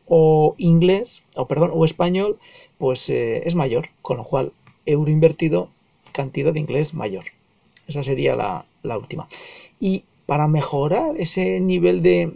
o 0.07 0.55
inglés, 0.57 1.25
o 1.35 1.47
perdón, 1.47 1.73
o 1.75 1.85
español, 1.85 2.38
pues 2.78 3.11
eh, 3.11 3.47
es 3.47 3.55
mayor, 3.55 3.90
con 4.00 4.16
lo 4.16 4.25
cual 4.25 4.52
euro 4.87 5.11
invertido, 5.11 5.69
cantidad 6.12 6.52
de 6.52 6.61
inglés 6.61 6.95
mayor. 6.95 7.25
Esa 7.87 8.02
sería 8.02 8.35
la, 8.35 8.64
última. 8.97 9.28
Y 9.78 10.05
para 10.26 10.49
mejorar 10.49 11.14
ese 11.19 11.61
nivel 11.61 12.02
de, 12.02 12.33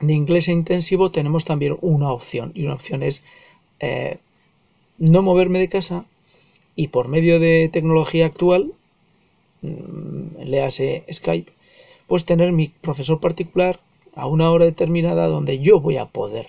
inglés 0.00 0.48
intensivo 0.48 1.10
tenemos 1.10 1.44
también 1.44 1.76
una 1.80 2.12
opción. 2.12 2.52
Y 2.54 2.64
una 2.64 2.74
opción 2.74 3.02
es 3.02 3.24
eh, 3.80 4.18
no 4.98 5.22
moverme 5.22 5.58
de 5.58 5.68
casa 5.68 6.04
y 6.76 6.88
por 6.88 7.08
medio 7.08 7.40
de 7.40 7.68
tecnología 7.72 8.26
actual, 8.26 8.72
mm, 9.62 10.42
léase 10.44 11.04
Skype, 11.12 11.52
pues 12.06 12.24
tener 12.24 12.52
mi 12.52 12.68
profesor 12.68 13.20
particular 13.20 13.80
a 14.14 14.26
una 14.26 14.50
hora 14.50 14.64
determinada 14.64 15.26
donde 15.26 15.60
yo 15.60 15.80
voy 15.80 15.96
a 15.96 16.06
poder 16.06 16.48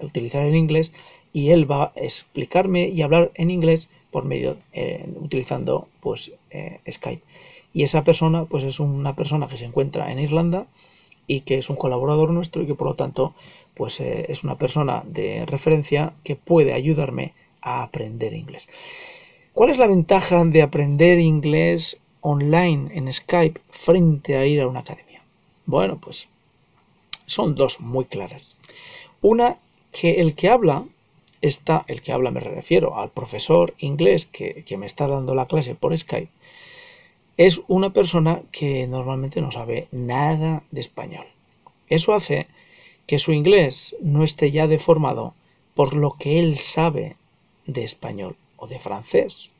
utilizar 0.00 0.44
el 0.44 0.54
inglés 0.54 0.92
y 1.32 1.50
él 1.50 1.70
va 1.70 1.84
a 1.84 1.92
explicarme 1.96 2.88
y 2.88 3.02
hablar 3.02 3.30
en 3.34 3.50
inglés 3.50 3.90
por 4.10 4.24
medio 4.24 4.56
eh, 4.72 5.08
utilizando 5.16 5.88
pues 6.00 6.32
eh, 6.50 6.80
Skype 6.90 7.22
y 7.72 7.82
esa 7.82 8.02
persona 8.02 8.44
pues 8.44 8.64
es 8.64 8.80
una 8.80 9.14
persona 9.14 9.48
que 9.48 9.56
se 9.56 9.66
encuentra 9.66 10.10
en 10.10 10.18
Irlanda 10.18 10.66
y 11.26 11.42
que 11.42 11.58
es 11.58 11.68
un 11.70 11.76
colaborador 11.76 12.30
nuestro 12.30 12.62
y 12.62 12.66
que 12.66 12.74
por 12.74 12.88
lo 12.88 12.94
tanto 12.94 13.34
pues 13.74 14.00
eh, 14.00 14.26
es 14.28 14.44
una 14.44 14.56
persona 14.56 15.02
de 15.06 15.46
referencia 15.46 16.12
que 16.24 16.36
puede 16.36 16.72
ayudarme 16.72 17.34
a 17.60 17.82
aprender 17.82 18.32
inglés. 18.32 18.66
¿Cuál 19.52 19.70
es 19.70 19.78
la 19.78 19.86
ventaja 19.86 20.44
de 20.44 20.62
aprender 20.62 21.18
inglés 21.18 21.98
online 22.20 22.90
en 22.94 23.12
Skype 23.12 23.60
frente 23.70 24.36
a 24.36 24.46
ir 24.46 24.60
a 24.60 24.66
una 24.66 24.80
academia? 24.80 25.20
Bueno, 25.66 25.98
pues 26.00 26.28
son 27.26 27.54
dos 27.54 27.80
muy 27.80 28.06
claras. 28.06 28.56
Una, 29.20 29.58
que 29.92 30.20
el 30.20 30.34
que 30.34 30.48
habla 30.48 30.84
está, 31.40 31.84
el 31.88 32.02
que 32.02 32.12
habla 32.12 32.30
me 32.30 32.40
refiero 32.40 32.98
al 32.98 33.10
profesor 33.10 33.74
inglés 33.78 34.26
que, 34.26 34.64
me 34.76 34.86
está 34.86 35.06
dando 35.06 35.34
la 35.34 35.46
clase 35.46 35.74
por 35.74 35.96
Skype, 35.96 36.30
es 37.36 37.60
una 37.68 37.92
persona 37.92 38.42
que 38.50 38.86
normalmente 38.86 39.40
no 39.40 39.50
sabe 39.52 39.86
nada 39.92 40.62
de 40.70 40.80
español. 40.80 41.26
Eso 41.88 42.12
hace 42.12 42.48
que 43.06 43.18
su 43.18 43.32
inglés 43.32 43.96
no 44.00 44.24
esté 44.24 44.50
ya 44.50 44.66
deformado 44.66 45.34
por 45.74 45.94
lo 45.94 46.16
que 46.18 46.40
él 46.40 46.56
sabe 46.56 47.16
de 47.66 47.84
español 47.84 48.36
o 48.56 48.66
de 48.66 48.80
francés. 48.80 49.50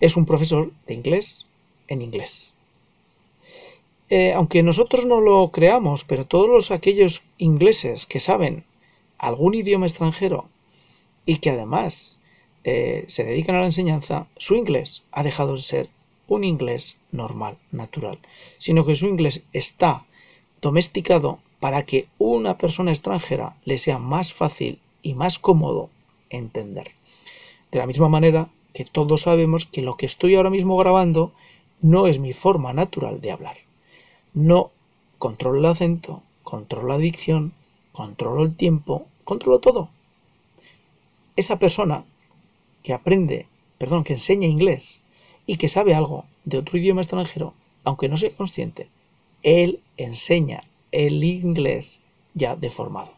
Es 0.00 0.16
un 0.16 0.24
profesor 0.24 0.72
de 0.86 0.94
inglés 0.94 1.46
en 1.88 2.00
inglés. 2.02 2.52
Eh, 4.10 4.32
aunque 4.32 4.62
nosotros 4.62 5.04
no 5.04 5.20
lo 5.20 5.50
creamos, 5.50 6.04
pero 6.04 6.24
todos 6.24 6.48
los, 6.48 6.70
aquellos 6.70 7.22
ingleses 7.36 8.06
que 8.06 8.20
saben 8.20 8.64
algún 9.18 9.54
idioma 9.54 9.86
extranjero 9.86 10.48
y 11.28 11.36
que 11.40 11.50
además 11.50 12.18
eh, 12.64 13.04
se 13.06 13.22
dedican 13.22 13.54
a 13.54 13.60
la 13.60 13.66
enseñanza, 13.66 14.26
su 14.38 14.54
inglés 14.54 15.02
ha 15.12 15.22
dejado 15.22 15.56
de 15.56 15.60
ser 15.60 15.90
un 16.26 16.42
inglés 16.42 16.96
normal, 17.12 17.58
natural, 17.70 18.18
sino 18.56 18.86
que 18.86 18.96
su 18.96 19.06
inglés 19.06 19.42
está 19.52 20.06
domesticado 20.62 21.38
para 21.60 21.82
que 21.82 22.08
una 22.16 22.56
persona 22.56 22.92
extranjera 22.92 23.54
le 23.66 23.76
sea 23.76 23.98
más 23.98 24.32
fácil 24.32 24.78
y 25.02 25.12
más 25.12 25.38
cómodo 25.38 25.90
entender. 26.30 26.92
De 27.70 27.78
la 27.78 27.86
misma 27.86 28.08
manera 28.08 28.48
que 28.72 28.86
todos 28.86 29.20
sabemos 29.20 29.66
que 29.66 29.82
lo 29.82 29.98
que 29.98 30.06
estoy 30.06 30.34
ahora 30.34 30.48
mismo 30.48 30.78
grabando 30.78 31.32
no 31.82 32.06
es 32.06 32.18
mi 32.20 32.32
forma 32.32 32.72
natural 32.72 33.20
de 33.20 33.32
hablar. 33.32 33.58
No 34.32 34.70
controlo 35.18 35.58
el 35.58 35.66
acento, 35.66 36.22
controlo 36.42 36.88
la 36.88 36.96
dicción, 36.96 37.52
controlo 37.92 38.44
el 38.44 38.56
tiempo, 38.56 39.04
controlo 39.24 39.58
todo 39.58 39.90
esa 41.38 41.58
persona 41.58 42.04
que 42.82 42.92
aprende, 42.92 43.46
perdón, 43.78 44.02
que 44.04 44.14
enseña 44.14 44.48
inglés 44.48 45.00
y 45.46 45.56
que 45.56 45.68
sabe 45.68 45.94
algo 45.94 46.24
de 46.44 46.58
otro 46.58 46.78
idioma 46.78 47.00
extranjero, 47.00 47.54
aunque 47.84 48.08
no 48.08 48.16
sea 48.16 48.30
consciente, 48.30 48.88
él 49.42 49.80
enseña 49.96 50.64
el 50.90 51.22
inglés 51.22 52.00
ya 52.34 52.56
deformado. 52.56 53.12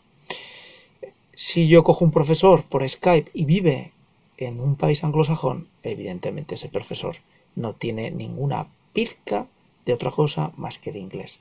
Si 1.35 1.67
yo 1.67 1.83
cojo 1.83 2.05
un 2.05 2.11
profesor 2.11 2.62
por 2.62 2.87
Skype 2.87 3.31
y 3.33 3.47
vive 3.47 3.93
en 4.37 4.61
un 4.61 4.77
país 4.77 5.03
anglosajón, 5.03 5.67
evidentemente 5.83 6.57
ese 6.57 6.69
profesor 6.69 7.17
no 7.57 7.73
tiene 7.73 8.11
ninguna 8.11 8.67
pizca 8.93 9.47
de 9.87 9.95
otra 9.95 10.11
cosa 10.11 10.53
más 10.59 10.79
que 10.79 10.93
de 10.93 10.99
inglés. 10.99 11.39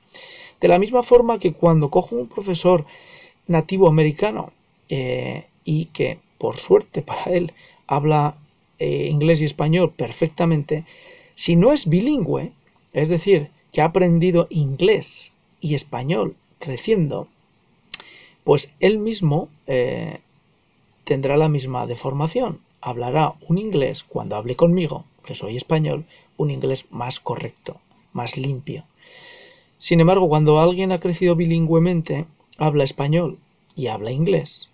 De 0.60 0.68
la 0.68 0.78
misma 0.78 1.02
forma 1.02 1.38
que 1.38 1.52
cuando 1.52 1.90
cojo 1.90 2.16
un 2.16 2.28
profesor 2.28 2.86
nativo 3.46 3.88
americano 3.88 4.50
eh, 4.88 5.46
y 5.64 5.86
que 5.86 6.18
por 6.40 6.56
suerte 6.56 7.02
para 7.02 7.24
él, 7.24 7.52
habla 7.86 8.34
eh, 8.78 9.08
inglés 9.08 9.42
y 9.42 9.44
español 9.44 9.92
perfectamente, 9.92 10.86
si 11.34 11.54
no 11.54 11.70
es 11.70 11.86
bilingüe, 11.86 12.52
es 12.94 13.10
decir, 13.10 13.50
que 13.72 13.82
ha 13.82 13.84
aprendido 13.84 14.46
inglés 14.48 15.34
y 15.60 15.74
español 15.74 16.34
creciendo, 16.58 17.28
pues 18.42 18.72
él 18.80 18.98
mismo 18.98 19.50
eh, 19.66 20.20
tendrá 21.04 21.36
la 21.36 21.50
misma 21.50 21.86
deformación. 21.86 22.58
Hablará 22.80 23.34
un 23.46 23.58
inglés, 23.58 24.02
cuando 24.02 24.36
hable 24.36 24.56
conmigo, 24.56 25.04
que 25.26 25.34
soy 25.34 25.58
español, 25.58 26.06
un 26.38 26.50
inglés 26.50 26.86
más 26.90 27.20
correcto, 27.20 27.78
más 28.14 28.38
limpio. 28.38 28.84
Sin 29.76 30.00
embargo, 30.00 30.26
cuando 30.28 30.58
alguien 30.58 30.90
ha 30.92 31.00
crecido 31.00 31.36
bilingüemente, 31.36 32.24
habla 32.56 32.84
español 32.84 33.38
y 33.76 33.88
habla 33.88 34.10
inglés, 34.10 34.70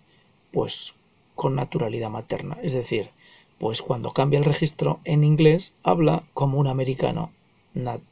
pues 0.53 0.95
con 1.37 1.55
naturalidad 1.55 2.11
materna. 2.11 2.59
Es 2.63 2.73
decir, 2.73 3.11
Pues 3.59 3.81
cuando 3.81 4.13
cambia 4.13 4.39
el 4.39 4.45
registro 4.45 5.01
en 5.05 5.25
inglés 5.25 5.73
habla 5.83 6.23
como 6.35 6.59
un 6.59 6.67
americano 6.67 7.31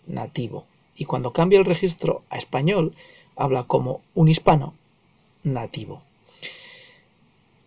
nativo. 0.07 0.65
Y 0.97 1.05
cuando 1.05 1.33
cambia 1.33 1.59
el 1.59 1.65
registro 1.65 2.23
a 2.31 2.39
español 2.39 2.95
habla 3.37 3.65
como 3.65 4.01
un 4.15 4.29
hispano 4.29 4.75
nativo. 5.43 6.01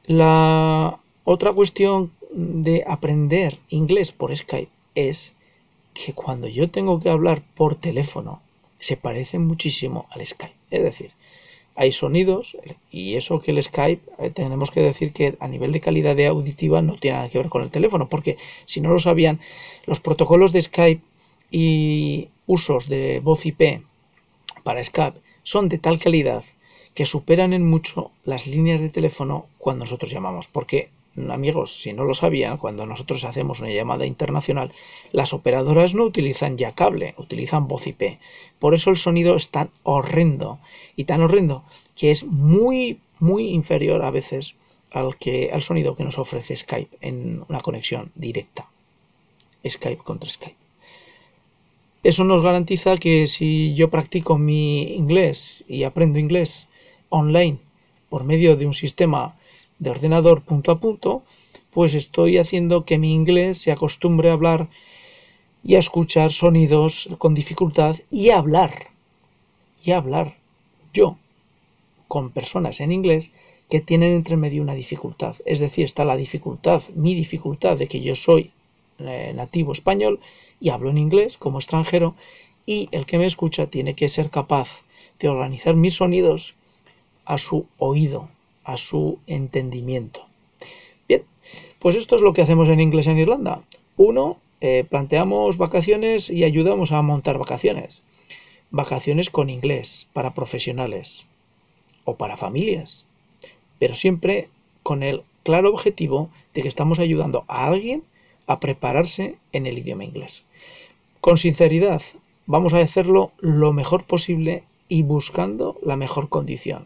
La 0.05 0.99
otra 1.23 1.53
cuestión 1.53 2.11
de 2.31 2.83
aprender 2.87 3.59
inglés 3.69 4.11
por 4.11 4.35
Skype 4.35 4.71
es 4.95 5.33
que 5.93 6.13
cuando 6.13 6.47
yo 6.47 6.69
tengo 6.71 6.99
que 6.99 7.09
hablar 7.09 7.41
por 7.55 7.75
teléfono 7.75 8.41
se 8.79 8.97
parece 8.97 9.37
muchísimo 9.37 10.07
al 10.11 10.25
Skype. 10.25 10.55
Es 10.71 10.83
decir, 10.83 11.11
hay 11.77 11.91
sonidos 11.91 12.57
y 12.91 13.15
eso 13.15 13.39
que 13.39 13.51
el 13.51 13.61
Skype 13.61 14.01
eh, 14.17 14.31
tenemos 14.31 14.71
que 14.71 14.81
decir 14.81 15.13
que 15.13 15.37
a 15.39 15.47
nivel 15.47 15.71
de 15.71 15.79
calidad 15.79 16.15
de 16.15 16.25
auditiva 16.25 16.81
no 16.81 16.97
tiene 16.97 17.17
nada 17.17 17.29
que 17.29 17.37
ver 17.37 17.49
con 17.49 17.61
el 17.61 17.69
teléfono, 17.69 18.09
porque 18.09 18.35
si 18.65 18.81
no 18.81 18.89
lo 18.89 18.99
sabían, 18.99 19.39
los 19.85 19.99
protocolos 19.99 20.51
de 20.51 20.63
Skype 20.63 21.01
y 21.51 22.29
usos 22.47 22.89
de 22.89 23.19
voz 23.19 23.45
IP 23.45 23.81
para 24.63 24.83
Skype 24.83 25.19
son 25.43 25.69
de 25.69 25.77
tal 25.77 25.99
calidad 25.99 26.43
que 26.95 27.05
superan 27.05 27.53
en 27.53 27.63
mucho 27.63 28.09
las 28.25 28.47
líneas 28.47 28.81
de 28.81 28.89
teléfono 28.89 29.45
cuando 29.59 29.85
nosotros 29.85 30.09
llamamos, 30.11 30.47
porque 30.47 30.89
amigos, 31.29 31.79
si 31.81 31.93
no 31.93 32.03
lo 32.03 32.13
sabían, 32.13 32.57
cuando 32.57 32.85
nosotros 32.85 33.23
hacemos 33.23 33.59
una 33.59 33.71
llamada 33.71 34.05
internacional, 34.05 34.71
las 35.11 35.33
operadoras 35.33 35.95
no 35.95 36.03
utilizan 36.03 36.57
ya 36.57 36.73
cable, 36.73 37.15
utilizan 37.17 37.67
voz 37.67 37.87
IP. 37.87 38.19
Por 38.59 38.73
eso 38.73 38.89
el 38.89 38.97
sonido 38.97 39.35
es 39.35 39.49
tan 39.49 39.69
horrendo 39.83 40.59
y 40.95 41.05
tan 41.05 41.21
horrendo 41.21 41.63
que 41.95 42.11
es 42.11 42.23
muy, 42.25 42.99
muy 43.19 43.49
inferior 43.49 44.03
a 44.03 44.11
veces 44.11 44.55
al, 44.91 45.17
que, 45.17 45.49
al 45.51 45.61
sonido 45.61 45.95
que 45.95 46.03
nos 46.03 46.19
ofrece 46.19 46.55
Skype 46.55 46.97
en 47.01 47.43
una 47.49 47.61
conexión 47.61 48.11
directa. 48.15 48.69
Skype 49.67 50.03
contra 50.03 50.29
Skype. 50.29 50.55
Eso 52.03 52.23
nos 52.23 52.41
garantiza 52.41 52.97
que 52.97 53.27
si 53.27 53.73
yo 53.75 53.89
practico 53.89 54.37
mi 54.37 54.93
inglés 54.93 55.65
y 55.67 55.83
aprendo 55.83 56.19
inglés 56.19 56.67
online 57.09 57.57
por 58.09 58.23
medio 58.23 58.55
de 58.55 58.65
un 58.65 58.73
sistema 58.73 59.35
de 59.79 59.89
ordenador 59.89 60.41
punto 60.41 60.71
a 60.71 60.79
punto, 60.79 61.23
pues 61.71 61.93
estoy 61.93 62.37
haciendo 62.37 62.85
que 62.85 62.97
mi 62.97 63.13
inglés 63.13 63.59
se 63.59 63.71
acostumbre 63.71 64.29
a 64.29 64.33
hablar 64.33 64.67
y 65.63 65.75
a 65.75 65.79
escuchar 65.79 66.31
sonidos 66.31 67.09
con 67.17 67.33
dificultad 67.33 67.97
y 68.09 68.29
a 68.29 68.37
hablar. 68.37 68.87
Y 69.83 69.91
a 69.91 69.97
hablar 69.97 70.35
yo 70.93 71.17
con 72.07 72.31
personas 72.31 72.79
en 72.79 72.91
inglés 72.91 73.31
que 73.69 73.81
tienen 73.81 74.13
entre 74.13 74.37
medio 74.37 74.63
una 74.63 74.75
dificultad. 74.75 75.35
Es 75.45 75.59
decir, 75.59 75.83
está 75.85 76.05
la 76.05 76.15
dificultad, 76.15 76.81
mi 76.95 77.13
dificultad 77.13 77.77
de 77.77 77.87
que 77.87 78.01
yo 78.01 78.15
soy 78.15 78.51
eh, 78.99 79.33
nativo 79.35 79.73
español 79.73 80.19
y 80.59 80.69
hablo 80.69 80.89
en 80.89 80.97
inglés 80.97 81.37
como 81.37 81.59
extranjero 81.59 82.15
y 82.65 82.89
el 82.91 83.05
que 83.05 83.17
me 83.17 83.25
escucha 83.25 83.67
tiene 83.67 83.93
que 83.93 84.09
ser 84.09 84.29
capaz 84.29 84.83
de 85.19 85.29
organizar 85.29 85.75
mis 85.75 85.95
sonidos 85.95 86.55
a 87.25 87.37
su 87.37 87.67
oído, 87.77 88.29
a 88.67 88.75
su 88.75 89.19
entendimiento. 89.27 90.25
Bien, 91.07 91.23
pues 91.79 91.95
esto 91.95 92.17
es 92.17 92.21
lo 92.21 92.33
que 92.33 92.41
hacemos 92.41 92.67
en 92.67 92.81
inglés 92.81 93.07
en 93.07 93.17
Irlanda. 93.17 93.63
Uno, 93.95 94.37
eh, 94.59 94.85
planteamos 94.87 95.57
vacaciones 95.57 96.29
y 96.29 96.43
ayudamos 96.43 96.91
a 96.91 97.01
montar 97.01 97.37
vacaciones. 97.37 98.03
Vacaciones 98.69 99.29
con 99.29 99.49
inglés 99.49 100.07
para 100.11 100.33
profesionales 100.33 101.25
o 102.03 102.15
para 102.15 102.35
familias, 102.35 103.07
pero 103.79 103.95
siempre 103.95 104.49
con 104.83 105.01
el 105.01 105.21
claro 105.43 105.69
objetivo 105.69 106.29
de 106.53 106.61
que 106.61 106.67
estamos 106.67 106.99
ayudando 106.99 107.45
a 107.47 107.67
alguien 107.67 108.03
a 108.47 108.59
prepararse 108.59 109.35
en 109.53 109.65
el 109.65 109.77
idioma 109.77 110.03
inglés. 110.03 110.43
Con 111.21 111.37
sinceridad, 111.37 112.01
vamos 112.45 112.73
a 112.73 112.81
hacerlo 112.81 113.31
lo 113.39 113.71
mejor 113.71 114.03
posible 114.03 114.63
y 114.89 115.03
buscando 115.03 115.77
la 115.83 115.95
mejor 115.95 116.27
condición. 116.27 116.85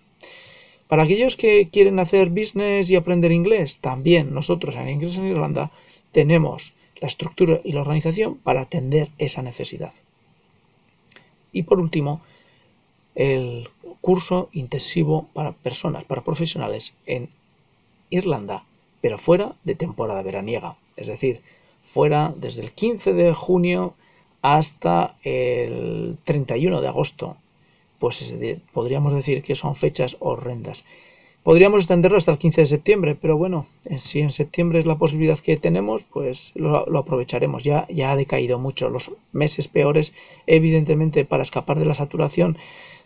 Para 0.92 1.04
aquellos 1.04 1.38
que 1.38 1.70
quieren 1.70 2.00
hacer 2.00 2.32
business 2.32 2.90
y 2.90 2.98
aprender 2.98 3.32
inglés, 3.32 3.80
también 3.80 4.34
nosotros 4.34 4.76
en 4.76 4.90
Inglés 4.90 5.16
en 5.16 5.26
Irlanda 5.26 5.72
tenemos 6.12 6.74
la 7.00 7.08
estructura 7.08 7.62
y 7.64 7.72
la 7.72 7.80
organización 7.80 8.36
para 8.36 8.64
atender 8.64 9.08
esa 9.18 9.42
necesidad. 9.42 9.94
Y 11.54 11.64
por 11.64 11.80
último, 11.80 12.20
el 13.16 13.70
curso 14.02 14.50
intensivo 14.52 15.30
para 15.32 15.54
personas, 15.54 16.04
para 16.04 16.26
profesionales 16.26 16.94
en 17.06 17.30
Irlanda, 18.10 18.66
pero 19.00 19.18
fuera 19.18 19.56
de 19.64 19.76
temporada 19.76 20.22
veraniega, 20.24 20.76
es 20.98 21.08
decir, 21.08 21.40
fuera 21.82 22.34
desde 22.36 22.64
el 22.64 22.72
15 22.74 23.14
de 23.14 23.34
junio 23.34 23.94
hasta 24.42 25.16
el 25.24 26.18
31 26.26 26.82
de 26.82 26.88
agosto 26.90 27.38
pues 28.02 28.34
podríamos 28.74 29.14
decir 29.14 29.44
que 29.44 29.54
son 29.54 29.76
fechas 29.76 30.18
horrendas. 30.20 30.86
Podríamos 31.44 31.82
extenderlo 31.82 32.18
hasta 32.18 32.32
el 32.32 32.40
15 32.40 32.62
de 32.62 32.68
septiembre, 32.68 33.16
pero 33.20 33.38
bueno, 33.38 33.68
si 33.98 34.22
en 34.22 34.32
septiembre 34.32 34.80
es 34.80 34.88
la 34.88 34.98
posibilidad 34.98 35.38
que 35.38 35.56
tenemos, 35.56 36.04
pues 36.06 36.52
lo, 36.56 36.98
aprovecharemos. 36.98 37.64
Ya, 37.64 37.86
ya 37.90 38.12
ha 38.12 38.16
decaído 38.16 38.58
mucho. 38.58 38.90
Los 38.90 39.12
meses 39.34 39.68
peores, 39.68 40.14
evidentemente, 40.48 41.26
para 41.26 41.44
escapar 41.44 41.78
de 41.78 41.86
la 41.86 41.94
saturación 41.94 42.58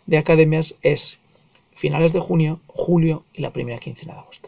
de 0.06 0.18
academias 0.18 0.76
es 0.82 1.20
finales 1.74 2.14
de 2.14 2.22
junio, 2.22 2.62
julio 2.68 3.24
y 3.34 3.42
la 3.42 3.52
primera 3.52 3.80
quincena 3.80 4.14
de 4.14 4.20
agosto. 4.20 4.48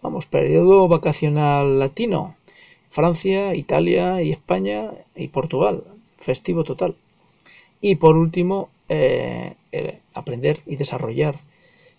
Vamos, 0.00 0.24
periodo 0.24 0.88
vacacional 0.88 1.78
latino. 1.78 2.34
Francia, 2.88 3.54
Italia 3.54 4.22
y 4.22 4.32
España 4.32 4.90
y 5.14 5.28
Portugal. 5.28 5.84
Festivo 6.18 6.64
total. 6.64 6.94
Y 7.82 7.96
por 7.96 8.16
último, 8.16 8.70
eh, 8.88 9.54
aprender 10.14 10.60
y 10.66 10.76
desarrollar 10.76 11.36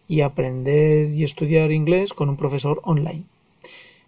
y 0.07 0.21
aprender 0.21 1.09
y 1.09 1.23
estudiar 1.23 1.71
inglés 1.71 2.13
con 2.13 2.29
un 2.29 2.37
profesor 2.37 2.81
online. 2.83 3.23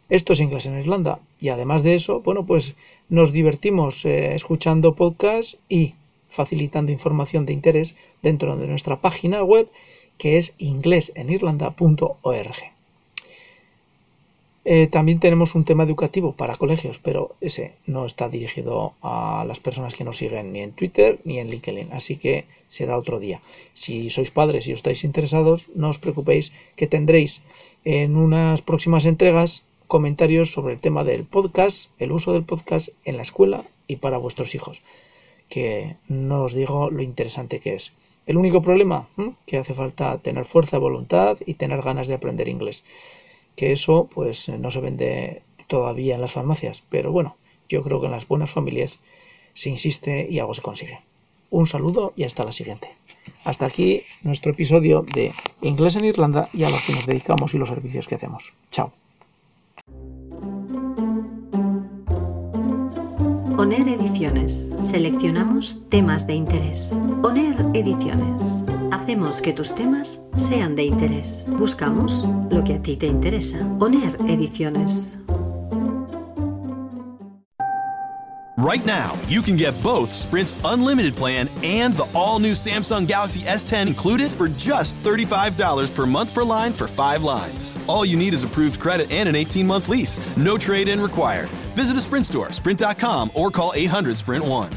Esto 0.09 0.33
es 0.33 0.39
inglés 0.39 0.65
en 0.65 0.79
Irlanda 0.79 1.19
y 1.39 1.49
además 1.49 1.83
de 1.83 1.95
eso, 1.95 2.21
bueno, 2.21 2.45
pues 2.45 2.75
nos 3.09 3.31
divertimos 3.31 4.05
eh, 4.05 4.33
escuchando 4.33 4.95
podcasts 4.95 5.59
y 5.69 5.93
facilitando 6.29 6.91
información 6.91 7.45
de 7.45 7.53
interés 7.53 7.95
dentro 8.21 8.55
de 8.55 8.67
nuestra 8.67 9.01
página 9.01 9.43
web 9.43 9.67
que 10.17 10.37
es 10.37 10.55
inglesenirlanda.org. 10.57 12.78
Eh, 14.65 14.87
también 14.87 15.19
tenemos 15.19 15.55
un 15.55 15.63
tema 15.63 15.83
educativo 15.83 16.33
para 16.33 16.55
colegios, 16.55 16.99
pero 16.99 17.35
ese 17.39 17.73
no 17.85 18.05
está 18.05 18.27
dirigido 18.27 18.93
a 19.01 19.45
las 19.47 19.59
personas 19.59 19.95
que 19.95 20.03
nos 20.03 20.17
siguen 20.17 20.51
ni 20.51 20.61
en 20.61 20.73
Twitter 20.73 21.19
ni 21.23 21.39
en 21.39 21.49
LinkedIn, 21.49 21.93
así 21.93 22.17
que 22.17 22.45
será 22.67 22.97
otro 22.97 23.19
día. 23.19 23.39
Si 23.73 24.09
sois 24.09 24.31
padres 24.31 24.67
y 24.67 24.73
os 24.73 24.79
estáis 24.79 25.03
interesados, 25.03 25.69
no 25.75 25.89
os 25.89 25.97
preocupéis 25.97 26.51
que 26.75 26.87
tendréis 26.87 27.41
en 27.85 28.17
unas 28.17 28.61
próximas 28.61 29.05
entregas 29.05 29.63
comentarios 29.87 30.51
sobre 30.51 30.73
el 30.73 30.81
tema 30.81 31.03
del 31.03 31.23
podcast, 31.23 31.89
el 31.97 32.11
uso 32.11 32.33
del 32.33 32.43
podcast 32.43 32.89
en 33.05 33.15
la 33.15 33.23
escuela 33.23 33.63
y 33.87 33.95
para 33.95 34.17
vuestros 34.17 34.53
hijos, 34.55 34.83
que 35.47 35.95
no 36.09 36.43
os 36.43 36.53
digo 36.53 36.91
lo 36.91 37.01
interesante 37.01 37.59
que 37.59 37.73
es. 37.73 37.93
El 38.27 38.37
único 38.37 38.61
problema, 38.61 39.07
que 39.47 39.57
hace 39.57 39.73
falta 39.73 40.19
tener 40.19 40.45
fuerza 40.45 40.77
voluntad 40.77 41.39
y 41.47 41.55
tener 41.55 41.81
ganas 41.81 42.07
de 42.07 42.13
aprender 42.13 42.47
inglés 42.47 42.83
que 43.59 43.73
eso 43.73 44.07
pues 44.13 44.47
eh, 44.47 44.57
no 44.57 44.71
se 44.71 44.79
vende 44.79 45.41
todavía 45.67 46.15
en 46.15 46.21
las 46.21 46.31
farmacias, 46.31 46.81
pero 46.89 47.11
bueno, 47.11 47.35
yo 47.67 47.83
creo 47.83 47.99
que 47.99 48.05
en 48.05 48.13
las 48.13 48.25
buenas 48.25 48.49
familias 48.49 49.01
se 49.53 49.69
insiste 49.69 50.27
y 50.29 50.39
algo 50.39 50.53
se 50.53 50.61
consigue. 50.61 50.99
Un 51.49 51.67
saludo 51.67 52.13
y 52.15 52.23
hasta 52.23 52.45
la 52.45 52.53
siguiente. 52.53 52.87
Hasta 53.43 53.65
aquí 53.65 54.03
nuestro 54.21 54.53
episodio 54.53 55.03
de 55.13 55.33
Inglés 55.61 55.97
en 55.97 56.05
Irlanda 56.05 56.47
y 56.53 56.63
a 56.63 56.69
lo 56.69 56.77
que 56.87 56.93
nos 56.93 57.05
dedicamos 57.05 57.53
y 57.53 57.57
los 57.57 57.67
servicios 57.67 58.07
que 58.07 58.15
hacemos. 58.15 58.53
Chao. 58.69 58.93
ONER 63.57 63.89
Ediciones. 63.89 64.73
Seleccionamos 64.81 65.89
temas 65.89 66.25
de 66.27 66.35
interés. 66.35 66.97
ONER 67.23 67.65
Ediciones. 67.73 68.65
Hacemos 69.09 69.41
que 69.41 69.53
tus 69.53 69.73
temas 69.73 70.23
sean 70.35 70.75
de 70.75 70.83
interés. 70.83 71.47
Buscamos 71.57 72.25
lo 72.51 72.63
que 72.63 72.75
a 72.75 72.79
ti 72.79 72.95
te 72.95 73.07
interesa. 73.07 73.57
Ediciones. 74.27 75.17
Right 78.59 78.85
now, 78.85 79.17
you 79.27 79.41
can 79.41 79.55
get 79.55 79.73
both 79.81 80.13
Sprint's 80.13 80.53
unlimited 80.63 81.15
plan 81.15 81.49
and 81.63 81.95
the 81.95 82.05
all 82.13 82.37
new 82.37 82.53
Samsung 82.53 83.07
Galaxy 83.07 83.39
S10 83.39 83.87
included 83.87 84.31
for 84.31 84.47
just 84.47 84.95
$35 85.03 85.89
per 85.95 86.05
month 86.05 86.35
per 86.35 86.43
line 86.43 86.71
for 86.71 86.87
five 86.87 87.23
lines. 87.23 87.75
All 87.87 88.05
you 88.05 88.15
need 88.15 88.35
is 88.35 88.43
approved 88.43 88.79
credit 88.79 89.09
and 89.09 89.27
an 89.27 89.35
18 89.35 89.65
month 89.65 89.89
lease. 89.89 90.17
No 90.37 90.55
trade 90.55 90.87
in 90.87 91.01
required. 91.01 91.49
Visit 91.73 91.97
a 91.97 92.01
Sprint 92.01 92.27
store, 92.27 92.51
sprint.com, 92.51 93.31
or 93.33 93.49
call 93.49 93.71
800 93.73 94.17
Sprint 94.17 94.45
1. 94.45 94.69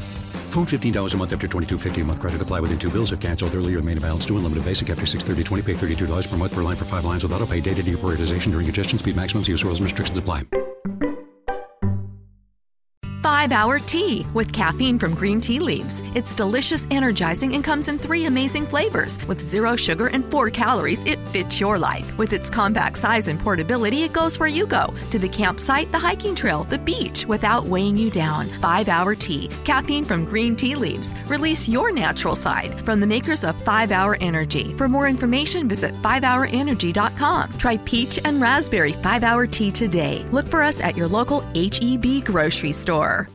Phone 0.53 0.67
$15 0.67 1.15
a 1.15 1.17
month 1.17 1.33
after 1.33 1.47
22.50 1.47 2.03
a 2.03 2.05
month 2.05 2.19
credit 2.19 2.39
apply 2.39 2.59
within 2.59 2.77
two 2.77 2.91
bills. 2.91 3.11
If 3.11 3.19
canceled 3.19 3.55
earlier, 3.55 3.79
remain 3.79 3.97
a 3.97 3.99
balance 3.99 4.27
due 4.27 4.37
unlimited 4.37 4.63
basic 4.63 4.91
after 4.91 5.03
6.30.20. 5.03 5.65
Pay 5.65 5.95
$32 5.95 6.29
per 6.29 6.37
month 6.37 6.53
per 6.53 6.61
line 6.61 6.77
for 6.77 6.85
five 6.85 7.05
lines 7.05 7.23
without 7.23 7.41
autopay. 7.41 7.59
Data 7.59 7.81
deprioritization 7.81 8.51
during 8.51 8.67
congestion. 8.67 8.99
Speed 8.99 9.15
maximums. 9.15 9.47
Use 9.47 9.63
rules 9.63 9.79
and 9.79 9.85
restrictions 9.85 10.15
apply. 10.15 10.45
5 13.43 13.51
Hour 13.51 13.79
Tea 13.79 14.25
with 14.33 14.53
caffeine 14.53 14.97
from 14.97 15.15
green 15.15 15.41
tea 15.41 15.59
leaves. 15.59 16.01
It's 16.15 16.33
delicious, 16.33 16.87
energizing, 16.89 17.55
and 17.55 17.61
comes 17.61 17.89
in 17.89 17.99
three 17.99 18.23
amazing 18.23 18.65
flavors. 18.65 19.19
With 19.27 19.41
zero 19.41 19.75
sugar 19.75 20.07
and 20.07 20.23
four 20.31 20.49
calories, 20.49 21.03
it 21.03 21.19
fits 21.27 21.59
your 21.59 21.77
life. 21.77 22.17
With 22.17 22.31
its 22.31 22.49
compact 22.49 22.97
size 22.97 23.27
and 23.27 23.37
portability, 23.37 24.03
it 24.03 24.13
goes 24.13 24.39
where 24.39 24.47
you 24.47 24.65
go 24.65 24.93
to 25.11 25.19
the 25.19 25.27
campsite, 25.27 25.91
the 25.91 25.99
hiking 25.99 26.35
trail, 26.35 26.63
the 26.63 26.77
beach 26.77 27.25
without 27.25 27.65
weighing 27.65 27.97
you 27.97 28.09
down. 28.09 28.45
5 28.45 28.87
Hour 28.87 29.13
Tea, 29.13 29.49
caffeine 29.65 30.05
from 30.05 30.23
green 30.23 30.55
tea 30.55 30.75
leaves. 30.75 31.13
Release 31.27 31.67
your 31.67 31.91
natural 31.91 32.37
side 32.37 32.85
from 32.85 33.01
the 33.01 33.07
makers 33.07 33.43
of 33.43 33.61
5 33.65 33.91
Hour 33.91 34.15
Energy. 34.21 34.73
For 34.77 34.87
more 34.87 35.09
information, 35.09 35.67
visit 35.67 35.93
5hourenergy.com. 36.01 37.57
Try 37.57 37.75
peach 37.79 38.19
and 38.23 38.41
raspberry 38.41 38.93
5 38.93 39.23
Hour 39.25 39.47
Tea 39.47 39.71
today. 39.71 40.23
Look 40.31 40.47
for 40.47 40.61
us 40.61 40.79
at 40.79 40.95
your 40.95 41.09
local 41.09 41.41
HEB 41.55 42.23
grocery 42.23 42.71
store. 42.71 43.27